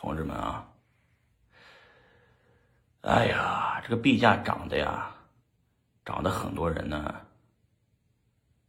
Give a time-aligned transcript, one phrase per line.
[0.00, 0.66] 同志们啊，
[3.02, 5.14] 哎呀，这个币价涨的呀，
[6.06, 7.14] 涨的很多人呢，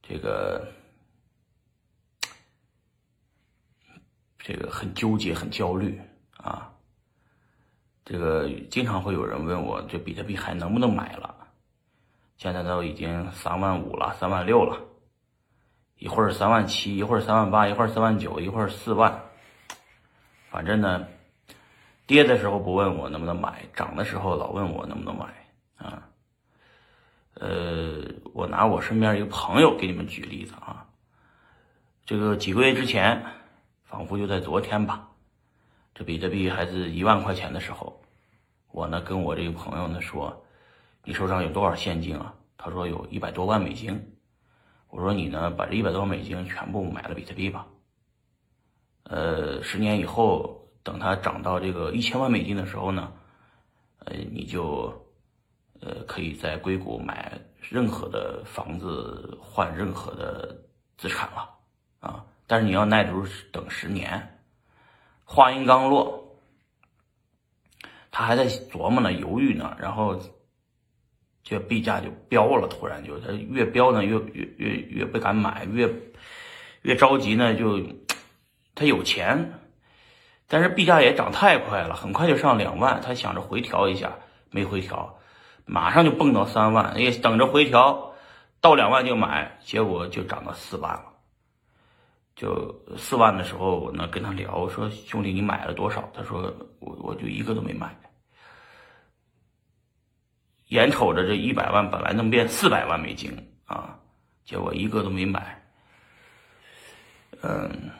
[0.00, 0.72] 这个
[4.38, 6.00] 这个很纠结，很焦虑
[6.36, 6.72] 啊。
[8.04, 11.48] 这个经常会有人问我，这比特币还能不能买了？
[12.36, 14.80] 现在都已经三万五了，三万六了，
[15.96, 19.24] 一会儿三万七，一会儿三万八，一会儿三万九，一会儿四万，
[20.50, 21.08] 反正呢，
[22.06, 25.26] 跌的时候不问我能不能买，涨的时候老问我能不能买
[25.76, 26.08] 啊。
[27.34, 28.02] 呃，
[28.32, 30.86] 我拿我身边一个朋友给你们举例子啊，
[32.04, 33.22] 这个几个月之前，
[33.84, 35.08] 仿佛就在昨天吧，
[35.94, 38.00] 这比特币还是一万块钱的时候，
[38.70, 40.42] 我呢跟我这个朋友呢说。
[41.08, 42.34] 你手上有多少现金啊？
[42.58, 44.16] 他说有一百多万美金。
[44.88, 47.64] 我说你呢，把这一百多万美金全部买了比特币吧。
[49.04, 53.12] 呃，十年以后，等它涨到这个一千万美金的时候呢，
[54.04, 54.94] 呃，你就
[55.80, 60.56] 呃可以在硅谷买任何的房子，换任何的
[60.96, 61.50] 资产了
[61.98, 62.24] 啊。
[62.46, 64.38] 但是你要耐住等十年。
[65.24, 66.38] 话音刚落，
[68.12, 70.20] 他还在琢磨呢，犹豫呢，然后。
[71.48, 75.88] 这币价就飙了，突然就他越飙呢，越越越越不敢买，越
[76.82, 77.80] 越着急呢，就
[78.74, 79.52] 他有钱，
[80.48, 84.12] 但是币价也涨太快了，很快就上两万，他想着回调一下，
[84.50, 85.18] 没回调，
[85.64, 88.14] 马上就蹦到三万，也等着回调
[88.60, 91.04] 到两万就买，结果就涨到四万了。
[92.36, 96.08] 就四万的时候，我呢跟他聊，我说兄弟你买了多少？
[96.14, 97.96] 他说我我就一个都没买。
[100.68, 103.98] 眼瞅着这一百万本来能变四百万美金啊，
[104.44, 105.62] 结果一个都没买。
[107.42, 107.90] 嗯，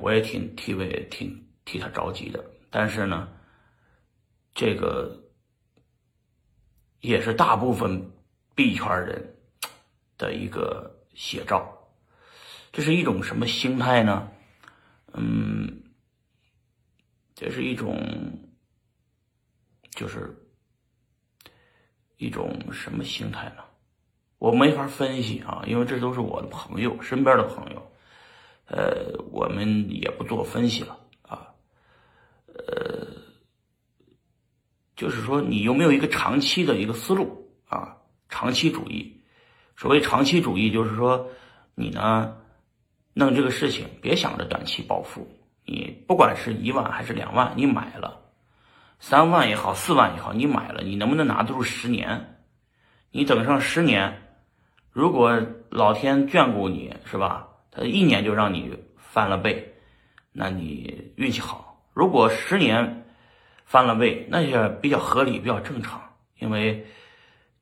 [0.00, 3.28] 我也挺替为挺替他着急的，但是呢，
[4.54, 5.22] 这个
[7.00, 8.10] 也是大部分
[8.54, 9.36] 币圈人
[10.16, 11.90] 的一个写照。
[12.72, 14.30] 这是一种什么心态呢？
[15.12, 15.82] 嗯，
[17.34, 18.00] 这是一种，
[19.90, 20.34] 就是。
[22.20, 23.62] 一种什么心态呢？
[24.38, 27.92] 我没法分析啊，因为这都是我的朋友，身边的朋友，
[28.66, 31.54] 呃，我们也不做分析了啊，
[32.48, 33.06] 呃，
[34.98, 37.96] 就是说你有没有一个长期的一个思路啊？
[38.28, 39.22] 长期主义，
[39.76, 41.28] 所谓长期主义，就是说
[41.76, 42.36] 你呢
[43.14, 45.26] 弄这个事情，别想着短期暴富，
[45.64, 48.20] 你不管是一万还是两万，你买了。
[48.98, 52.40] 三万也好，四万也好，你买了，你能不能拿得住十年？
[53.12, 54.20] 你等上十年，
[54.90, 57.48] 如果老天眷顾你，是吧？
[57.70, 59.74] 他一年就让你翻了倍，
[60.32, 61.84] 那你运气好。
[61.94, 63.04] 如果十年
[63.68, 66.02] 翻了倍，那也比较合理，比较正常。
[66.38, 66.86] 因为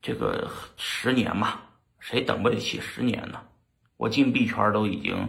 [0.01, 1.59] 这个十年嘛，
[1.99, 3.41] 谁等不得起十年呢？
[3.97, 5.27] 我进币圈都已经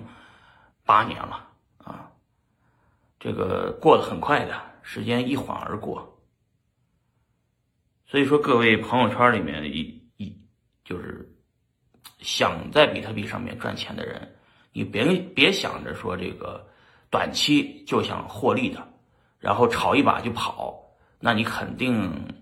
[0.84, 2.12] 八年了啊，
[3.18, 4.68] 这个过得很快的。
[4.82, 6.18] 时间一晃而过，
[8.06, 10.34] 所以说各位朋友圈里面一一
[10.82, 11.30] 就是
[12.20, 14.36] 想在比特币上面赚钱的人，
[14.72, 16.66] 你别别想着说这个
[17.10, 18.88] 短期就想获利的，
[19.38, 20.82] 然后炒一把就跑，
[21.20, 22.34] 那你肯定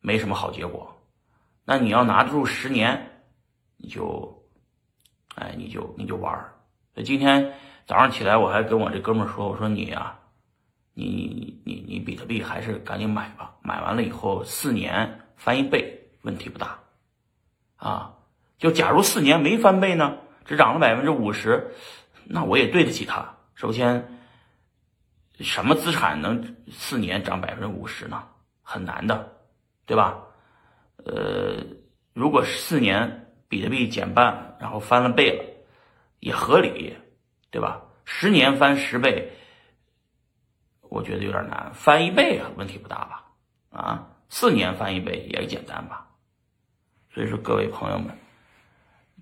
[0.00, 0.96] 没什么好结果。
[1.64, 3.22] 那你要拿得住十年，
[3.76, 4.44] 你就
[5.34, 6.54] 哎你就你就玩儿。
[7.04, 7.54] 今天
[7.86, 10.18] 早上起来我还跟我这哥们说，我说你呀。
[10.94, 16.80] 你你你你比特币还是赶紧买吧，买完了以后四年翻一倍问题不大，
[17.76, 18.12] 啊，
[18.58, 21.72] 就假如四年没翻倍呢，只涨了百分之五十，
[22.24, 23.36] 那我也对得起他。
[23.54, 24.21] 首先，
[25.40, 28.28] 什么资产能四年涨百分之五十呢？
[28.62, 29.40] 很难的，
[29.86, 30.22] 对吧？
[31.04, 31.64] 呃，
[32.12, 35.44] 如果四年比特币减半，然后翻了倍了，
[36.20, 36.96] 也合理，
[37.50, 37.82] 对吧？
[38.04, 39.32] 十年翻十倍。
[40.82, 43.24] 我觉得有点难，翻一倍啊，问题不大吧？
[43.70, 46.06] 啊，四年翻一倍也简单吧？
[47.10, 48.16] 所以说，各位朋友们，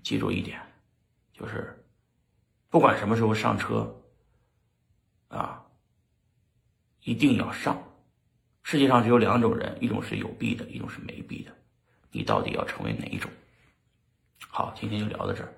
[0.03, 0.61] 记住一点，
[1.33, 1.83] 就是
[2.69, 3.93] 不管什么时候上车，
[5.29, 5.60] 啊，
[7.03, 7.81] 一定要上。
[8.63, 11.51] 世界上只有两种人，一种是有币的，一种是没币的，
[12.11, 13.29] 你到底要成为哪一种？
[14.47, 15.53] 好，今天就聊到这儿。